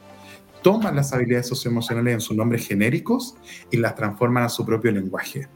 [0.62, 3.36] toman las habilidades socioemocionales en sus nombres genéricos
[3.72, 5.48] y las transforman a su propio lenguaje.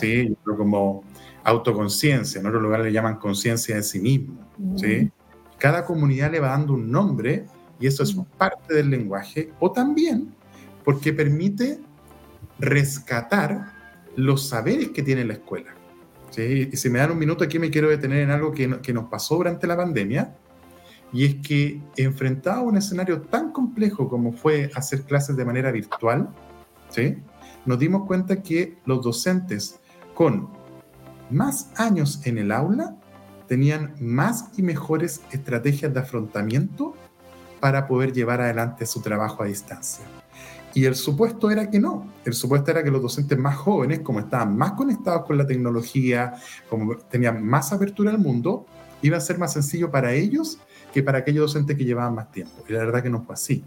[0.00, 0.36] ¿sí?
[0.44, 1.04] como
[1.42, 4.34] autoconciencia, en otro lugar le llaman conciencia de sí mismo,
[4.76, 5.10] ¿sí?
[5.58, 7.44] Cada comunidad le va dando un nombre
[7.78, 10.34] y eso es parte del lenguaje, o también
[10.84, 11.80] porque permite
[12.58, 13.73] rescatar
[14.16, 15.74] los saberes que tiene la escuela.
[16.30, 16.68] ¿sí?
[16.72, 19.04] Y si me dan un minuto aquí me quiero detener en algo que, que nos
[19.04, 20.36] pasó durante la pandemia,
[21.12, 25.70] y es que enfrentado a un escenario tan complejo como fue hacer clases de manera
[25.70, 26.28] virtual,
[26.90, 27.16] ¿sí?
[27.66, 29.80] nos dimos cuenta que los docentes
[30.14, 30.48] con
[31.30, 32.96] más años en el aula
[33.46, 36.94] tenían más y mejores estrategias de afrontamiento
[37.60, 40.04] para poder llevar adelante su trabajo a distancia.
[40.74, 42.12] Y el supuesto era que no.
[42.24, 46.34] El supuesto era que los docentes más jóvenes, como estaban más conectados con la tecnología,
[46.68, 48.66] como tenían más apertura al mundo,
[49.00, 50.58] iba a ser más sencillo para ellos
[50.92, 52.64] que para aquellos docentes que llevaban más tiempo.
[52.68, 53.64] Y la verdad que no fue así.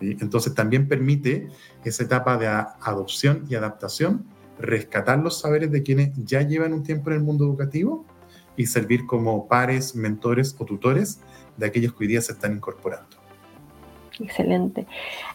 [0.00, 1.48] Entonces también permite
[1.84, 4.24] esa etapa de adopción y adaptación,
[4.58, 8.04] rescatar los saberes de quienes ya llevan un tiempo en el mundo educativo
[8.56, 11.20] y servir como pares, mentores o tutores
[11.56, 13.25] de aquellos que hoy día se están incorporando.
[14.20, 14.86] Excelente.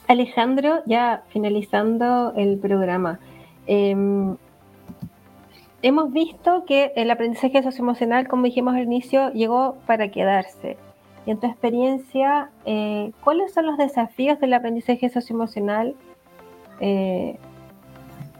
[0.08, 3.20] Alejandro, ya finalizando el programa,
[3.68, 4.36] em,
[5.82, 10.78] hemos visto que el aprendizaje socioemocional, como dijimos al inicio, llegó para quedarse.
[11.26, 15.96] Y en tu experiencia, eh, ¿cuáles son los desafíos del aprendizaje socioemocional
[16.80, 17.38] eh,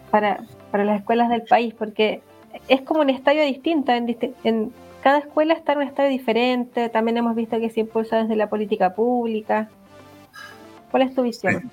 [0.10, 1.76] para, las escuelas del país?
[1.76, 2.22] Porque
[2.68, 3.92] es como un estadio distinto.
[3.92, 4.74] En,
[5.04, 6.90] cada escuela está en un estadio diferente.
[6.90, 9.70] También hemos visto que se impulsa desde la política pública.
[10.92, 11.72] ¿Cuál es tu visión?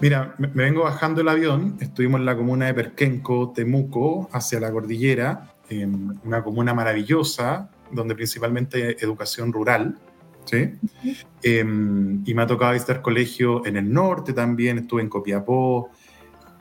[0.00, 4.72] Mira, me vengo bajando el avión, estuvimos en la comuna de Perquenco, Temuco, hacia la
[4.72, 9.98] cordillera, en una comuna maravillosa, donde principalmente hay educación rural,
[10.44, 10.72] ¿sí?
[11.42, 15.90] Em, y me ha tocado visitar colegios en el norte también, estuve en Copiapó,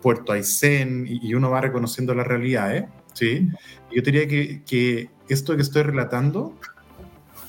[0.01, 2.87] Puerto Aysén, y, uno va reconociendo la realidad, ¿eh?
[3.13, 3.49] ¿sí?
[3.91, 6.55] Yo diría que, que esto que estoy relatando,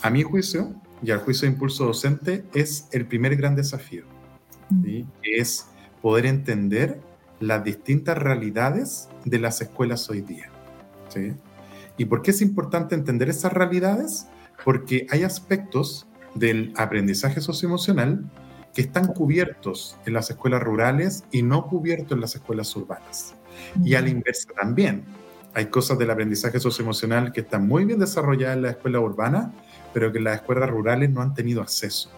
[0.01, 4.05] a mi juicio y al juicio de impulso docente, es el primer gran desafío,
[4.85, 5.07] ¿sí?
[5.23, 5.67] es
[6.01, 7.01] poder entender
[7.41, 10.51] las distintas realidades de las escuelas hoy día.
[11.09, 11.33] ¿sí?
[11.97, 14.29] ¿Y por qué es importante entender esas realidades?
[14.65, 18.25] Porque hay aspectos del aprendizaje socioemocional
[18.75, 23.35] que están cubiertos en las escuelas rurales y no cubiertos en las escuelas urbanas.
[23.85, 25.05] Y a la inversa también.
[25.55, 29.53] Hay cosas del aprendizaje socioemocional que están muy bien desarrolladas en la escuela urbana,
[29.93, 32.11] pero que las escuelas rurales no han tenido acceso.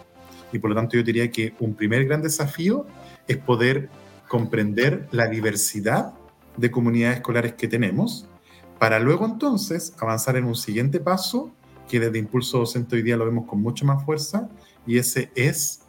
[0.53, 2.85] Y por lo tanto yo diría que un primer gran desafío
[3.27, 3.89] es poder
[4.29, 6.13] comprender la diversidad
[6.55, 8.27] de comunidades escolares que tenemos,
[8.79, 11.51] para luego entonces avanzar en un siguiente paso,
[11.89, 14.49] que desde Impulso Docente hoy día lo vemos con mucha más fuerza,
[14.87, 15.81] y ese es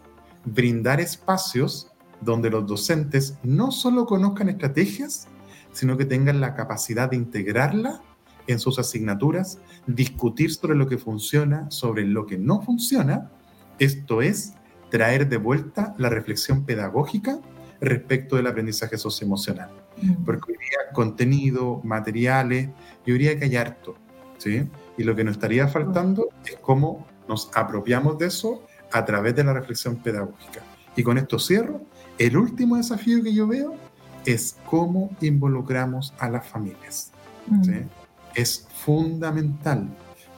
[0.45, 5.29] brindar espacios donde los docentes no solo conozcan estrategias,
[5.77, 8.01] sino que tengan la capacidad de integrarla
[8.47, 13.31] en sus asignaturas, discutir sobre lo que funciona, sobre lo que no funciona,
[13.79, 14.55] esto es
[14.91, 17.39] traer de vuelta la reflexión pedagógica
[17.83, 19.69] respecto del aprendizaje socioemocional.
[20.01, 20.25] Mm.
[20.25, 22.71] Porque hoy día contenido, materiales,
[23.05, 23.97] yo diría que hay harto,
[24.39, 24.67] ¿sí?
[24.97, 28.63] Y lo que nos estaría faltando es cómo nos apropiamos de eso
[28.93, 30.63] a través de la reflexión pedagógica.
[30.97, 31.83] Y con esto cierro.
[32.17, 33.75] El último desafío que yo veo
[34.27, 37.13] es cómo involucramos a las familias.
[37.63, 37.71] ¿sí?
[37.71, 37.89] Mm.
[38.35, 39.89] Es fundamental,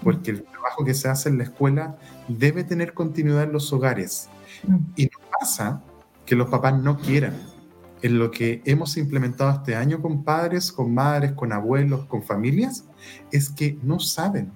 [0.05, 1.97] porque el trabajo que se hace en la escuela
[2.29, 4.29] debe tener continuidad en los hogares.
[4.67, 4.77] Mm.
[4.95, 5.83] Y no pasa
[6.25, 7.35] que los papás no quieran.
[8.01, 12.85] En lo que hemos implementado este año con padres, con madres, con abuelos, con familias,
[13.33, 14.53] es que no saben.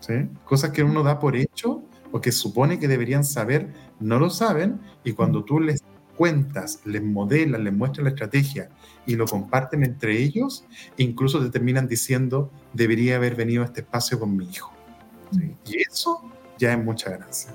[0.00, 0.30] ¿sí?
[0.46, 4.80] Cosas que uno da por hecho o que supone que deberían saber, no lo saben.
[5.04, 5.82] Y cuando tú les
[6.20, 8.68] cuentas, les modelas, les muestras la estrategia
[9.06, 10.66] y lo comparten entre ellos,
[10.98, 14.70] incluso te terminan diciendo, debería haber venido a este espacio con mi hijo.
[15.64, 16.20] Y eso
[16.58, 17.52] ya es mucha ganancia.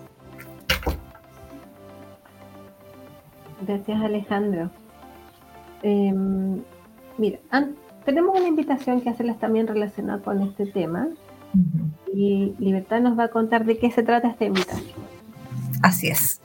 [3.68, 4.72] Gracias Alejandro.
[5.84, 6.64] Em,
[7.20, 7.38] mira,
[8.04, 11.10] tenemos una invitación que hacerles también relacionada con este tema
[12.12, 14.98] y Libertad nos va a contar de qué se trata esta invitación.
[15.84, 16.42] Así es.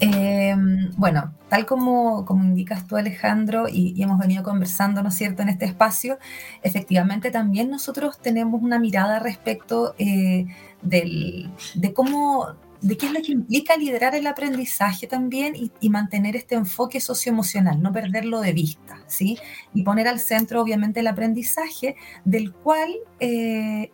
[0.00, 5.50] Em, bueno, tal como, como, indicas tú, Alejandro, y, hemos venido conversando, ¿no cierto?, en
[5.50, 6.18] este espacio,
[6.62, 10.46] efectivamente también nosotros tenemos una mirada respecto eh,
[10.82, 16.36] del, de cómo de qué es lo que implica liderar el aprendizaje también y, mantener
[16.36, 19.38] este enfoque socioemocional, no perderlo de vista, ¿sí?
[19.74, 23.90] Y poner al centro, obviamente, el aprendizaje, del cual eh,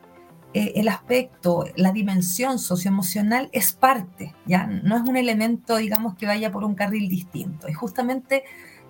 [0.56, 4.66] eh, el aspecto, la dimensión socioemocional es parte, ¿ya?
[4.66, 7.68] No es un elemento, digamos, que vaya por un carril distinto.
[7.68, 8.42] Y justamente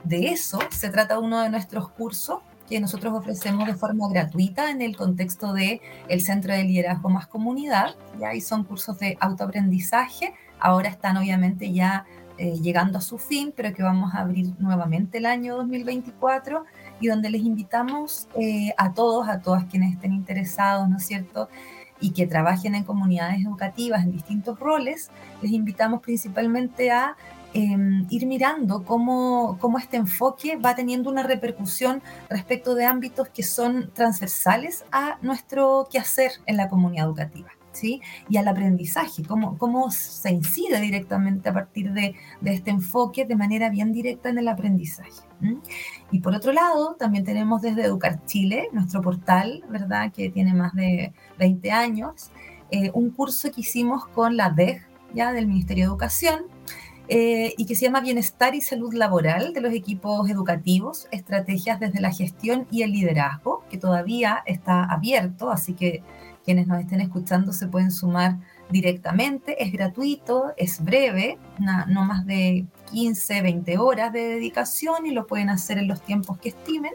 [0.04, 4.80] de eso se trata uno de nuestros cursos que nosotros ofrecemos de forma gratuita en
[4.80, 7.96] el contexto de el Centro de Liderazgo Más Comunidad.
[8.20, 10.34] Ya ahí son cursos de autoaprendizaje.
[10.60, 12.06] Ahora están obviamente ya
[12.38, 16.64] eh, llegando a su fin, pero que vamos a abrir nuevamente el año 2024
[17.00, 21.48] y donde les invitamos eh, a todos, a todas quienes estén interesados, ¿no es cierto?
[21.98, 27.16] y que trabajen en comunidades educativas en distintos roles, les invitamos principalmente a
[27.58, 33.42] Em, ir mirando cómo, cómo, este enfoque va teniendo una repercusión respecto de ámbitos que
[33.42, 37.48] son transversales a nuestro quehacer en la comunidad educativa.
[37.82, 43.36] Y al aprendizaje, cómo, cómo se incide directamente a partir de, de, este enfoque de
[43.36, 45.22] manera bien directa en el aprendizaje.
[46.10, 50.12] Y por otro lado, también tenemos desde Educar Chile, nuestro portal, ¿verdad?
[50.12, 52.30] que tiene más de 20 años,
[52.70, 54.82] eh, un curso que hicimos con la DEG,
[55.14, 56.46] ya del Ministerio de Educación,
[57.08, 62.00] eh, y que se llama Bienestar y Salud Laboral de los equipos educativos, estrategias desde
[62.00, 66.02] la gestión y el liderazgo, que todavía está abierto, así que
[66.46, 68.38] quienes nos estén escuchando se pueden sumar
[68.70, 75.26] directamente, es gratuito, es breve, no más de 15, 20 horas de dedicación y lo
[75.26, 76.92] pueden hacer en los tiempos que estimen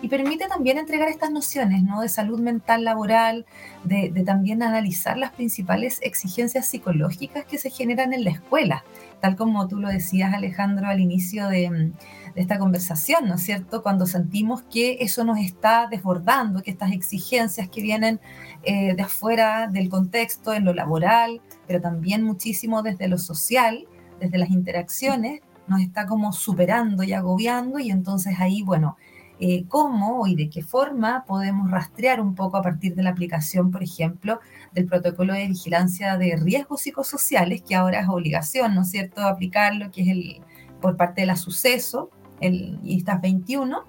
[0.00, 2.00] y permite también entregar estas nociones ¿no?
[2.00, 3.46] de salud mental laboral,
[3.84, 8.84] de, también analizar las principales exigencias psicológicas que se generan en la escuela,
[9.20, 11.92] tal como tú lo decías Alejandro al inicio de,
[12.34, 13.82] esta conversación, ¿no es cierto?
[13.82, 18.20] Cuando sentimos que eso nos está desbordando, que estas exigencias que vienen
[18.62, 23.88] eh, de afuera del contexto, en lo laboral, pero también muchísimo desde lo social,
[24.20, 28.96] desde las interacciones, nos está como superando y agobiando y entonces ahí, bueno,
[29.40, 33.70] eh, cómo y de qué forma podemos rastrear un poco a partir de la aplicación,
[33.70, 34.40] por ejemplo,
[34.72, 39.90] del protocolo de vigilancia de riesgos psicosociales, que ahora es obligación, ¿no es cierto?, aplicarlo,
[39.90, 40.42] que es el
[40.80, 42.10] por parte de la suceso,
[42.40, 43.84] el ISTAS 21,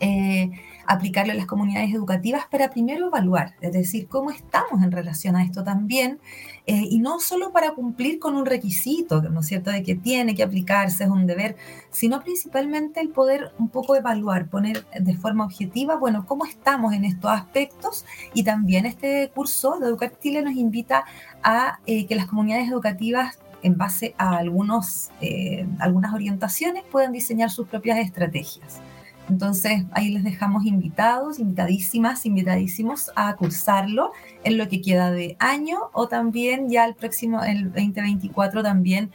[0.00, 0.50] eh,
[0.88, 5.44] aplicarlo a las comunidades educativas para primero evaluar, es decir, cómo estamos en relación a
[5.44, 6.18] esto también,
[6.66, 10.34] eh, y no solo para cumplir con un requisito, ¿no es cierto?, de que tiene
[10.34, 11.56] que aplicarse, es un deber,
[11.90, 17.04] sino principalmente el poder un poco evaluar, poner de forma objetiva, bueno, cómo estamos en
[17.04, 20.12] estos aspectos, y también este curso de Educar
[20.42, 21.04] nos invita
[21.42, 27.50] a eh, que las comunidades educativas en base a algunos, eh, algunas orientaciones, puedan diseñar
[27.50, 28.80] sus propias estrategias.
[29.28, 34.12] Entonces, ahí les dejamos invitados, invitadísimas, invitadísimos a cursarlo
[34.44, 39.10] en lo que queda de año o también ya el próximo, el 2024 también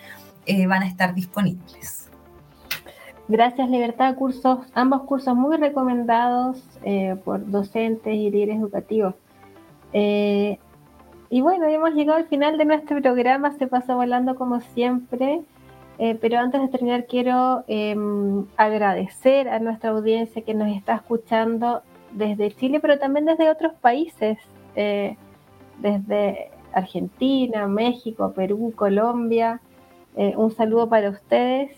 [0.46, 2.10] eh, van a estar disponibles.
[3.28, 4.16] Gracias, Libertad.
[4.16, 9.16] Cursos, ambos cursos muy recomendados eh, por docentes y líderes educativos.
[9.94, 10.60] Eh,
[11.30, 15.42] y bueno, hemos llegado al final de nuestro programa, se pasó volando como siempre.
[16.00, 21.84] Eh, pero antes de terminar, quiero em, agradecer a nuestra audiencia que nos está escuchando
[22.12, 24.38] desde Chile, pero también desde otros países,
[24.76, 25.18] eh,
[25.80, 29.62] desde Argentina, México, Perú, Colombia.
[30.16, 31.72] Eh, un saludo para ustedes.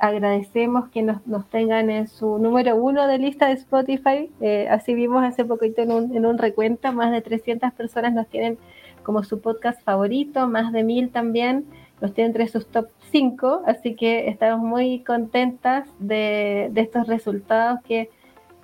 [0.00, 1.20] agradecemos que nos,
[1.50, 4.30] tengan en su número uno de lista de Spotify.
[4.70, 8.58] así vimos hace poquito en un, en un recuento, más de 300 personas nos tienen
[9.02, 11.66] como su podcast favorito, más de mil también
[12.00, 18.10] los tiene entre sus top 5, así que estamos muy contentas de, estos resultados que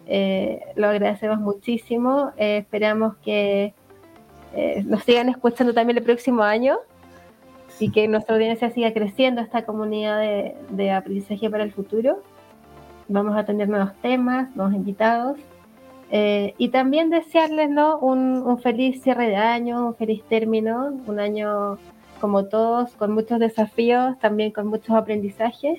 [0.07, 2.32] eh, lo agradecemos muchísimo.
[2.37, 3.74] Eh, esperamos que
[4.55, 6.76] eh, nos sigan escuchando también el próximo año
[7.80, 10.20] y que nuestra audiencia siga creciendo, esta comunidad
[10.70, 12.22] de, aprendizaje para el futuro.
[13.09, 15.39] Vamos a tener nuevos temas, nuevos invitados.
[16.12, 17.99] y también desearles ¿no?
[17.99, 21.78] un, un feliz cierre de año, un feliz término, un año
[22.21, 25.79] como todos, con muchos desafíos, también con muchos aprendizajes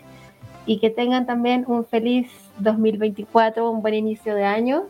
[0.66, 2.28] y que tengan también un feliz
[2.60, 4.84] 2024, un buen inicio de año.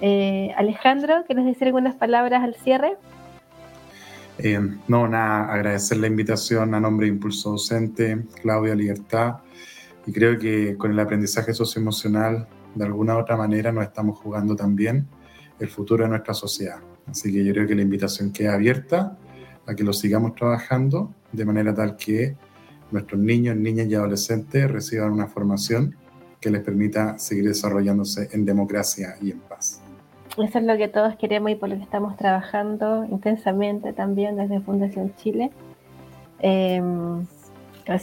[0.00, 2.96] Eh, Alejandro, ¿quieres decir algunas palabras al cierre?
[4.38, 9.38] Eh, no, nada, agradecer la invitación a nombre de Impulso Docente, Claudia Libertad,
[10.06, 14.54] y creo que con el aprendizaje socioemocional, de alguna u otra manera, nos estamos jugando
[14.54, 15.06] también
[15.58, 16.78] el futuro de nuestra sociedad.
[17.10, 19.16] Así que yo creo que la invitación queda abierta
[19.68, 22.34] a que lo sigamos trabajando de manera tal que
[22.90, 25.94] nuestros niños, niñas y adolescentes reciban una formación
[26.40, 29.82] que les permita seguir desarrollándose en democracia y en paz.
[30.36, 34.60] Eso es lo que todos queremos y por lo que estamos trabajando intensamente también desde
[34.60, 35.50] Fundación Chile.
[36.40, 36.80] Eh,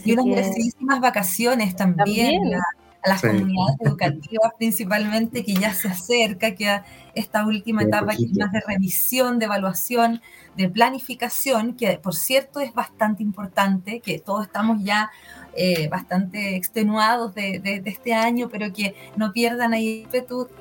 [0.03, 2.61] y unas merecidísimas vacaciones también, a,
[3.07, 6.82] las comunidades educativas principalmente, que ya se acerca, que
[7.13, 10.22] esta última etapa que es más de revisión, de evaluación,
[10.56, 15.12] de planificación, que por cierto es bastante importante, que todos estamos ya
[15.56, 20.08] eh, bastante extenuados de, este año, pero que no pierdan ahí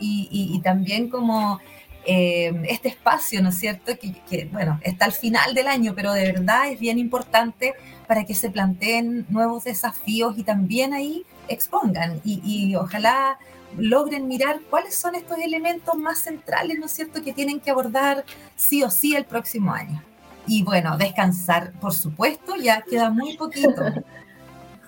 [0.00, 1.60] y, y, también como
[2.06, 3.92] eh, este espacio, ¿no es cierto?
[3.98, 7.74] Que, bueno, está al final del año, pero de verdad es bien importante
[8.06, 13.38] para que se planteen nuevos desafíos y también ahí expongan y, y ojalá
[13.78, 18.24] logren mirar cuáles son estos elementos más centrales, ¿no es cierto?, que tienen que abordar
[18.56, 20.02] sí o sí el próximo año.
[20.46, 23.70] Y bueno, descansar, por supuesto, ya queda muy poquito.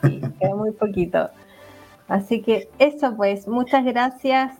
[0.02, 1.30] Sí, queda muy poquito.
[2.06, 4.52] Así que eso pues, muchas gracias,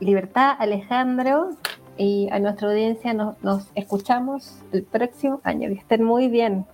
[0.00, 1.56] Libertad, Alejandro,
[1.96, 5.68] y a nuestra audiencia nos, nos escuchamos el próximo año.
[5.68, 6.66] Que estén muy bien.